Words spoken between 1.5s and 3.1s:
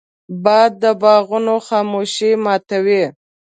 خاموشي ماتوي